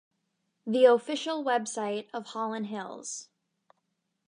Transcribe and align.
The 0.65 0.85
official 0.85 1.43
website 1.43 2.07
of 2.11 2.25
Hollin 2.33 2.63
Hills. 2.63 3.29